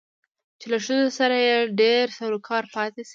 [0.59, 3.09] چې له ښځو سره يې ډېر سرو کارو پاتې شوى